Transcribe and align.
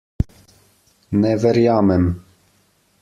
Ne 1.19 1.33
verjamem! 1.43 2.05